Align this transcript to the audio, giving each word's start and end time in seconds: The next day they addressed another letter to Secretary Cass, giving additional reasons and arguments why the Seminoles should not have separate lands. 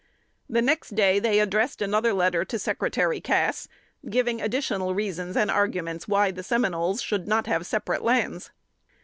The 0.49 0.63
next 0.63 0.95
day 0.95 1.19
they 1.19 1.39
addressed 1.39 1.79
another 1.79 2.11
letter 2.11 2.43
to 2.43 2.57
Secretary 2.57 3.21
Cass, 3.21 3.67
giving 4.09 4.41
additional 4.41 4.95
reasons 4.95 5.37
and 5.37 5.51
arguments 5.51 6.07
why 6.07 6.31
the 6.31 6.41
Seminoles 6.41 7.03
should 7.03 7.27
not 7.27 7.45
have 7.45 7.67
separate 7.67 8.01
lands. 8.01 8.49